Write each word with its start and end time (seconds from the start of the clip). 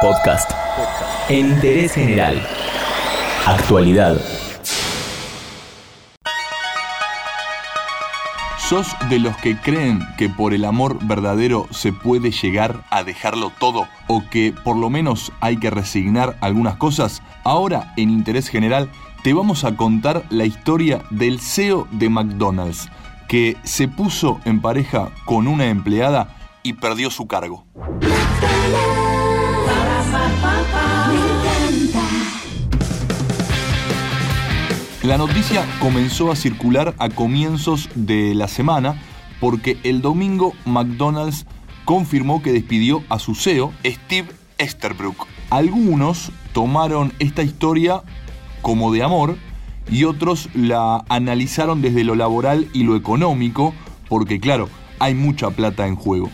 Podcast. 0.00 0.50
En 1.28 1.50
interés 1.50 1.92
general. 1.92 2.40
Actualidad. 3.44 4.18
¿Sos 8.56 8.86
de 9.10 9.18
los 9.18 9.36
que 9.36 9.58
creen 9.58 10.00
que 10.16 10.30
por 10.30 10.54
el 10.54 10.64
amor 10.64 10.96
verdadero 11.02 11.66
se 11.70 11.92
puede 11.92 12.30
llegar 12.30 12.82
a 12.88 13.04
dejarlo 13.04 13.52
todo 13.58 13.88
o 14.06 14.22
que 14.30 14.54
por 14.64 14.76
lo 14.76 14.88
menos 14.88 15.32
hay 15.40 15.58
que 15.58 15.68
resignar 15.68 16.38
algunas 16.40 16.76
cosas? 16.76 17.20
Ahora, 17.44 17.92
en 17.98 18.08
Interés 18.08 18.48
General, 18.48 18.90
te 19.22 19.34
vamos 19.34 19.64
a 19.64 19.76
contar 19.76 20.24
la 20.30 20.46
historia 20.46 21.02
del 21.10 21.40
CEO 21.40 21.86
de 21.90 22.08
McDonald's, 22.08 22.88
que 23.28 23.58
se 23.64 23.86
puso 23.86 24.40
en 24.46 24.62
pareja 24.62 25.10
con 25.26 25.46
una 25.46 25.66
empleada 25.66 26.36
y 26.62 26.72
perdió 26.72 27.10
su 27.10 27.26
cargo. 27.26 27.66
La 35.02 35.18
noticia 35.18 35.64
comenzó 35.80 36.30
a 36.30 36.36
circular 36.36 36.94
a 36.98 37.08
comienzos 37.08 37.88
de 37.94 38.34
la 38.34 38.48
semana 38.48 39.00
porque 39.40 39.78
el 39.82 40.02
domingo 40.02 40.52
McDonald's 40.66 41.46
confirmó 41.84 42.42
que 42.42 42.52
despidió 42.52 43.02
a 43.08 43.18
su 43.18 43.34
CEO, 43.34 43.72
Steve 43.84 44.28
Esterbrook. 44.58 45.26
Algunos 45.48 46.30
tomaron 46.52 47.12
esta 47.18 47.42
historia 47.42 48.02
como 48.62 48.92
de 48.92 49.02
amor 49.02 49.36
y 49.90 50.04
otros 50.04 50.48
la 50.54 51.04
analizaron 51.08 51.82
desde 51.82 52.04
lo 52.04 52.14
laboral 52.14 52.68
y 52.72 52.84
lo 52.84 52.94
económico, 52.94 53.74
porque 54.08 54.38
claro, 54.38 54.68
hay 54.98 55.14
mucha 55.14 55.50
plata 55.50 55.86
en 55.86 55.96
juego. 55.96 56.30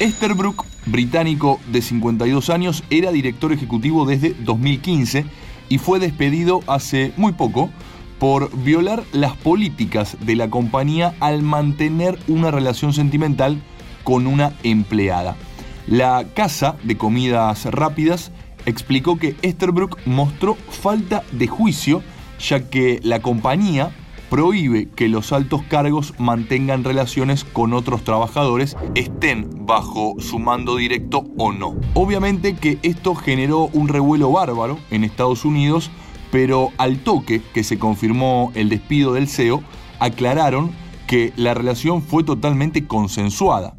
Esterbrook, 0.00 0.66
británico 0.86 1.60
de 1.70 1.82
52 1.82 2.50
años, 2.50 2.84
era 2.90 3.12
director 3.12 3.52
ejecutivo 3.52 4.06
desde 4.06 4.34
2015 4.34 5.24
y 5.68 5.78
fue 5.78 5.98
despedido 5.98 6.60
hace 6.66 7.12
muy 7.16 7.32
poco 7.32 7.70
por 8.18 8.50
violar 8.64 9.04
las 9.12 9.36
políticas 9.36 10.16
de 10.20 10.34
la 10.34 10.50
compañía 10.50 11.14
al 11.20 11.42
mantener 11.42 12.18
una 12.26 12.50
relación 12.50 12.92
sentimental 12.92 13.62
con 14.02 14.26
una 14.26 14.52
empleada. 14.62 15.36
La 15.86 16.26
casa 16.34 16.76
de 16.82 16.96
comidas 16.96 17.64
rápidas 17.66 18.32
explicó 18.66 19.18
que 19.18 19.36
Esterbrook 19.42 19.98
mostró 20.04 20.56
falta 20.68 21.22
de 21.32 21.46
juicio 21.46 22.02
ya 22.38 22.68
que 22.68 23.00
la 23.02 23.20
compañía 23.20 23.90
prohíbe 24.30 24.88
que 24.88 25.08
los 25.08 25.32
altos 25.32 25.62
cargos 25.62 26.14
mantengan 26.18 26.84
relaciones 26.84 27.44
con 27.44 27.72
otros 27.72 28.04
trabajadores, 28.04 28.76
estén 28.94 29.48
bajo 29.66 30.16
su 30.18 30.38
mando 30.38 30.76
directo 30.76 31.24
o 31.36 31.52
no. 31.52 31.76
Obviamente 31.94 32.56
que 32.56 32.78
esto 32.82 33.14
generó 33.14 33.70
un 33.72 33.88
revuelo 33.88 34.30
bárbaro 34.30 34.78
en 34.90 35.04
Estados 35.04 35.44
Unidos 35.44 35.90
pero 36.30 36.72
al 36.78 36.98
toque 36.98 37.42
que 37.54 37.64
se 37.64 37.78
confirmó 37.78 38.52
el 38.54 38.68
despido 38.68 39.14
del 39.14 39.28
CEO, 39.28 39.62
aclararon 39.98 40.72
que 41.06 41.32
la 41.36 41.54
relación 41.54 42.02
fue 42.02 42.24
totalmente 42.24 42.86
consensuada. 42.86 43.76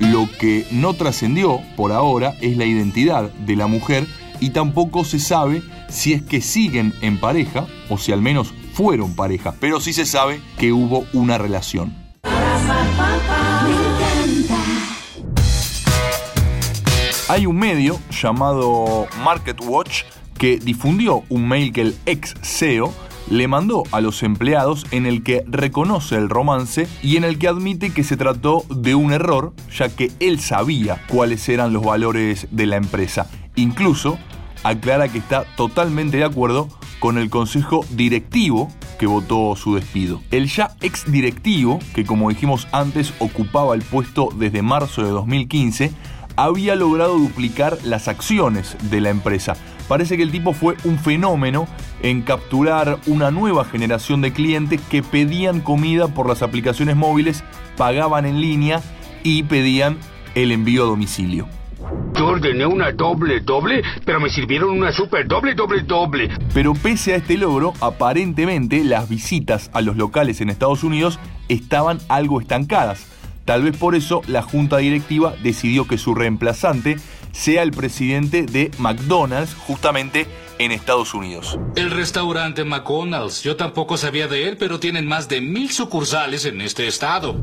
Lo 0.00 0.28
que 0.38 0.66
no 0.70 0.94
trascendió 0.94 1.60
por 1.76 1.92
ahora 1.92 2.34
es 2.40 2.56
la 2.56 2.64
identidad 2.64 3.30
de 3.32 3.56
la 3.56 3.66
mujer 3.66 4.06
y 4.40 4.50
tampoco 4.50 5.04
se 5.04 5.18
sabe 5.18 5.62
si 5.88 6.12
es 6.12 6.22
que 6.22 6.40
siguen 6.40 6.92
en 7.00 7.18
pareja 7.18 7.66
o 7.88 7.98
si 7.98 8.12
al 8.12 8.22
menos 8.22 8.52
fueron 8.78 9.16
pareja, 9.16 9.56
pero 9.58 9.80
sí 9.80 9.92
se 9.92 10.06
sabe 10.06 10.40
que 10.56 10.72
hubo 10.72 11.04
una 11.12 11.36
relación. 11.36 11.96
Hay 17.28 17.46
un 17.46 17.56
medio 17.56 17.98
llamado 18.12 19.08
Market 19.24 19.60
Watch 19.64 20.04
que 20.38 20.60
difundió 20.60 21.24
un 21.28 21.48
mail 21.48 21.72
que 21.72 21.80
el 21.80 21.96
ex 22.06 22.36
CEO 22.40 22.94
le 23.28 23.48
mandó 23.48 23.82
a 23.90 24.00
los 24.00 24.22
empleados 24.22 24.86
en 24.92 25.06
el 25.06 25.24
que 25.24 25.42
reconoce 25.48 26.14
el 26.14 26.28
romance 26.28 26.86
y 27.02 27.16
en 27.16 27.24
el 27.24 27.40
que 27.40 27.48
admite 27.48 27.92
que 27.92 28.04
se 28.04 28.16
trató 28.16 28.64
de 28.70 28.94
un 28.94 29.12
error, 29.12 29.54
ya 29.76 29.88
que 29.88 30.12
él 30.20 30.38
sabía 30.38 31.04
cuáles 31.08 31.48
eran 31.48 31.72
los 31.72 31.84
valores 31.84 32.46
de 32.52 32.66
la 32.66 32.76
empresa. 32.76 33.28
Incluso 33.56 34.20
aclara 34.62 35.08
que 35.08 35.18
está 35.18 35.44
totalmente 35.56 36.18
de 36.18 36.24
acuerdo 36.24 36.68
con 36.98 37.18
el 37.18 37.30
consejo 37.30 37.84
directivo 37.90 38.70
que 38.98 39.06
votó 39.06 39.54
su 39.56 39.74
despido. 39.74 40.20
El 40.30 40.48
ya 40.48 40.76
ex 40.80 41.10
directivo, 41.10 41.78
que 41.94 42.04
como 42.04 42.28
dijimos 42.28 42.68
antes 42.72 43.12
ocupaba 43.18 43.74
el 43.74 43.82
puesto 43.82 44.28
desde 44.34 44.62
marzo 44.62 45.02
de 45.02 45.10
2015, 45.10 45.92
había 46.36 46.76
logrado 46.76 47.18
duplicar 47.18 47.78
las 47.82 48.08
acciones 48.08 48.76
de 48.90 49.00
la 49.00 49.10
empresa, 49.10 49.56
Parece 49.88 50.18
que 50.18 50.22
el 50.22 50.30
tipo 50.30 50.52
fue 50.52 50.76
un 50.84 50.98
fenómeno 50.98 51.66
en 52.02 52.20
capturar 52.20 52.98
una 53.06 53.30
nueva 53.30 53.64
generación 53.64 54.20
de 54.20 54.34
clientes 54.34 54.80
que 54.90 55.02
pedían 55.02 55.60
comida 55.60 56.08
por 56.08 56.28
las 56.28 56.42
aplicaciones 56.42 56.94
móviles, 56.94 57.42
pagaban 57.78 58.26
en 58.26 58.40
línea 58.40 58.82
y 59.24 59.44
pedían 59.44 59.96
el 60.34 60.52
envío 60.52 60.84
a 60.84 60.86
domicilio. 60.86 61.48
Yo 62.18 62.26
ordené 62.26 62.66
una 62.66 62.90
doble 62.90 63.38
doble, 63.38 63.80
pero 64.04 64.18
me 64.18 64.28
sirvieron 64.28 64.70
una 64.70 64.90
super 64.90 65.28
doble 65.28 65.54
doble 65.54 65.82
doble. 65.82 66.28
Pero 66.52 66.74
pese 66.74 67.12
a 67.12 67.16
este 67.18 67.36
logro, 67.36 67.74
aparentemente 67.80 68.82
las 68.82 69.08
visitas 69.08 69.70
a 69.72 69.82
los 69.82 69.96
locales 69.96 70.40
en 70.40 70.50
Estados 70.50 70.82
Unidos 70.82 71.20
estaban 71.48 72.00
algo 72.08 72.40
estancadas. 72.40 73.06
Tal 73.44 73.62
vez 73.62 73.76
por 73.76 73.94
eso 73.94 74.22
la 74.26 74.42
junta 74.42 74.78
directiva 74.78 75.32
decidió 75.44 75.86
que 75.86 75.96
su 75.96 76.12
reemplazante 76.16 76.96
sea 77.30 77.62
el 77.62 77.70
presidente 77.70 78.46
de 78.46 78.72
McDonald's 78.78 79.54
justamente 79.54 80.26
en 80.58 80.72
Estados 80.72 81.14
Unidos. 81.14 81.56
El 81.76 81.92
restaurante 81.92 82.64
McDonald's, 82.64 83.44
yo 83.44 83.54
tampoco 83.54 83.96
sabía 83.96 84.26
de 84.26 84.48
él, 84.48 84.56
pero 84.56 84.80
tienen 84.80 85.06
más 85.06 85.28
de 85.28 85.40
mil 85.40 85.70
sucursales 85.70 86.44
en 86.46 86.62
este 86.62 86.88
estado. 86.88 87.40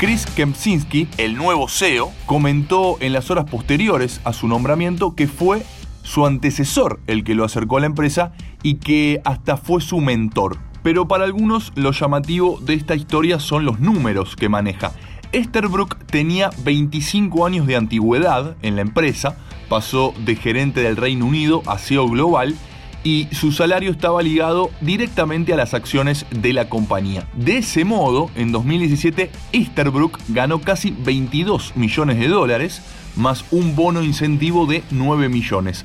Chris 0.00 0.24
Kempczynski, 0.24 1.08
el 1.18 1.36
nuevo 1.36 1.68
CEO, 1.68 2.10
comentó 2.24 2.96
en 3.00 3.12
las 3.12 3.30
horas 3.30 3.44
posteriores 3.44 4.22
a 4.24 4.32
su 4.32 4.48
nombramiento 4.48 5.14
que 5.14 5.28
fue 5.28 5.62
su 6.02 6.24
antecesor 6.24 7.00
el 7.06 7.22
que 7.22 7.34
lo 7.34 7.44
acercó 7.44 7.76
a 7.76 7.80
la 7.80 7.86
empresa 7.86 8.32
y 8.62 8.76
que 8.76 9.20
hasta 9.26 9.58
fue 9.58 9.82
su 9.82 10.00
mentor. 10.00 10.56
Pero 10.82 11.06
para 11.06 11.24
algunos 11.24 11.70
lo 11.74 11.92
llamativo 11.92 12.58
de 12.62 12.72
esta 12.72 12.94
historia 12.94 13.38
son 13.38 13.66
los 13.66 13.78
números 13.78 14.36
que 14.36 14.48
maneja. 14.48 14.92
Esterbrook 15.32 15.98
tenía 16.06 16.48
25 16.64 17.44
años 17.44 17.66
de 17.66 17.76
antigüedad 17.76 18.56
en 18.62 18.76
la 18.76 18.80
empresa, 18.80 19.36
pasó 19.68 20.14
de 20.24 20.34
gerente 20.34 20.80
del 20.80 20.96
Reino 20.96 21.26
Unido 21.26 21.62
a 21.66 21.76
CEO 21.76 22.08
global 22.08 22.56
y 23.04 23.28
su 23.32 23.52
salario 23.52 23.90
estaba 23.90 24.22
ligado 24.22 24.70
directamente 24.80 25.52
a 25.52 25.56
las 25.56 25.74
acciones 25.74 26.26
de 26.30 26.52
la 26.52 26.68
compañía. 26.68 27.26
De 27.34 27.58
ese 27.58 27.84
modo, 27.84 28.30
en 28.34 28.52
2017, 28.52 29.30
Easterbrook 29.52 30.18
ganó 30.28 30.60
casi 30.60 30.90
22 30.90 31.76
millones 31.76 32.18
de 32.18 32.28
dólares, 32.28 32.82
más 33.16 33.44
un 33.50 33.74
bono 33.74 34.02
incentivo 34.02 34.66
de 34.66 34.82
9 34.90 35.28
millones. 35.28 35.84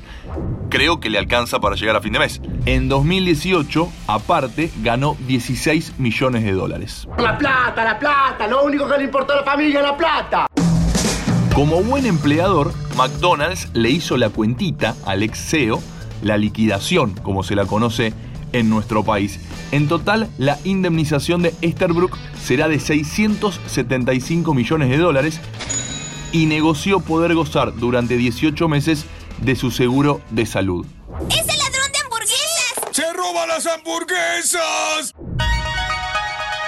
Creo 0.70 1.00
que 1.00 1.10
le 1.10 1.18
alcanza 1.18 1.60
para 1.60 1.76
llegar 1.76 1.96
a 1.96 2.00
fin 2.00 2.12
de 2.12 2.18
mes. 2.18 2.40
En 2.66 2.88
2018, 2.88 3.90
aparte, 4.06 4.70
ganó 4.82 5.16
16 5.26 5.94
millones 5.98 6.44
de 6.44 6.52
dólares. 6.52 7.08
La 7.18 7.36
plata, 7.36 7.84
la 7.84 7.98
plata, 7.98 8.46
lo 8.46 8.64
único 8.64 8.88
que 8.88 8.98
le 8.98 9.04
importó 9.04 9.32
a 9.32 9.36
la 9.36 9.44
familia 9.44 9.80
es 9.80 9.86
la 9.86 9.96
plata. 9.96 10.46
Como 11.54 11.82
buen 11.82 12.04
empleador, 12.04 12.74
McDonald's 12.96 13.70
le 13.72 13.88
hizo 13.88 14.18
la 14.18 14.28
cuentita 14.28 14.94
al 15.06 15.22
ex 15.22 15.38
CEO, 15.38 15.82
la 16.22 16.38
liquidación, 16.38 17.12
como 17.22 17.42
se 17.42 17.54
la 17.54 17.66
conoce 17.66 18.12
en 18.52 18.70
nuestro 18.70 19.04
país. 19.04 19.40
En 19.72 19.88
total, 19.88 20.28
la 20.38 20.58
indemnización 20.64 21.42
de 21.42 21.54
Esterbrook 21.62 22.16
será 22.42 22.68
de 22.68 22.78
675 22.78 24.54
millones 24.54 24.90
de 24.90 24.98
dólares 24.98 25.40
y 26.32 26.46
negoció 26.46 27.00
poder 27.00 27.34
gozar 27.34 27.74
durante 27.76 28.16
18 28.16 28.68
meses 28.68 29.06
de 29.38 29.56
su 29.56 29.70
seguro 29.70 30.20
de 30.30 30.46
salud. 30.46 30.86
¡Es 31.30 31.40
el 31.40 31.58
ladrón 31.58 31.92
de 31.92 31.98
hamburguesas! 32.04 32.74
¡Se 32.92 33.12
roba 33.12 33.46
las 33.46 33.66
hamburguesas! 33.66 35.14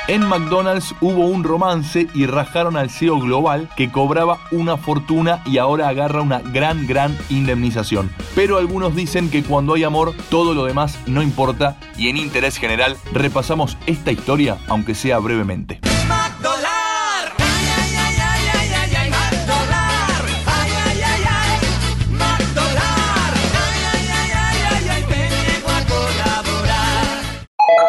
En 0.08 0.26
McDonald's 0.26 0.94
hubo 1.02 1.26
un 1.26 1.44
romance 1.44 2.08
y 2.14 2.24
rajaron 2.24 2.78
al 2.78 2.88
CEO 2.88 3.20
global 3.20 3.68
que 3.76 3.92
cobraba 3.92 4.38
una 4.50 4.78
fortuna 4.78 5.42
y 5.44 5.58
ahora 5.58 5.90
agarra 5.90 6.22
una 6.22 6.38
gran, 6.38 6.86
gran 6.86 7.14
indemnización. 7.28 8.10
Pero 8.34 8.56
algunos 8.56 8.96
dicen 8.96 9.28
que 9.28 9.42
cuando 9.42 9.74
hay 9.74 9.84
amor, 9.84 10.14
todo 10.30 10.54
lo 10.54 10.64
demás 10.64 10.98
no 11.06 11.22
importa 11.22 11.76
y 11.98 12.08
en 12.08 12.16
interés 12.16 12.56
general 12.56 12.96
repasamos 13.12 13.76
esta 13.84 14.10
historia, 14.10 14.56
aunque 14.68 14.94
sea 14.94 15.18
brevemente. 15.18 15.78